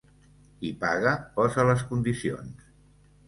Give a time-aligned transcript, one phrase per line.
[0.61, 2.65] Qui paga posa les condicions.